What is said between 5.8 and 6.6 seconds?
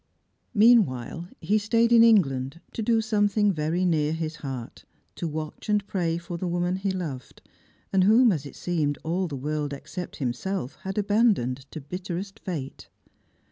pray for the